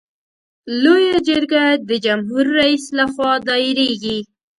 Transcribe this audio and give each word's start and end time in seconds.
لویه 0.81 1.17
جرګه 1.27 1.63
د 1.89 1.91
جمهور 2.05 2.45
رئیس 2.59 2.85
له 2.97 3.05
خوا 3.13 3.31
دایریږي. 3.47 4.17